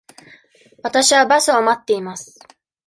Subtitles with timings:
[0.81, 2.39] わたしはバスを待っています。